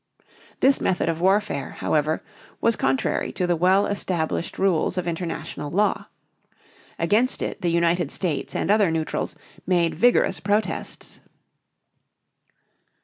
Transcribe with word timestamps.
This 0.61 0.81
method 0.81 1.09
of 1.09 1.21
warfare, 1.21 1.73
however, 1.77 2.23
was 2.59 2.75
contrary 2.75 3.31
to 3.33 3.45
the 3.45 3.55
well 3.55 3.85
established 3.85 4.57
rules 4.57 4.97
of 4.97 5.05
international 5.05 5.69
law. 5.69 6.05
Against 6.97 7.39
it 7.43 7.61
the 7.61 7.69
United 7.69 8.09
States 8.09 8.55
and 8.55 8.71
other 8.71 8.89
neutrals 8.89 9.35
made 9.67 9.93
vigorous 9.93 10.39
protests. 10.39 11.19